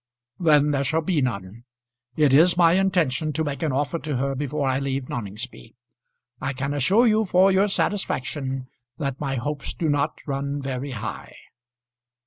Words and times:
"Then 0.39 0.71
there 0.71 0.83
shall 0.83 1.03
be 1.03 1.21
none. 1.21 1.63
It 2.15 2.33
is 2.33 2.57
my 2.57 2.71
intention 2.73 3.33
to 3.33 3.43
make 3.43 3.61
an 3.61 3.71
offer 3.71 3.99
to 3.99 4.17
her 4.17 4.33
before 4.33 4.67
I 4.67 4.79
leave 4.79 5.07
Noningsby. 5.09 5.75
I 6.41 6.53
can 6.53 6.73
assure 6.73 7.05
you 7.05 7.23
for 7.23 7.51
your 7.51 7.67
satisfaction, 7.67 8.65
that 8.97 9.19
my 9.21 9.35
hopes 9.35 9.75
do 9.75 9.89
not 9.89 10.17
run 10.25 10.59
very 10.59 10.89
high." 10.93 11.35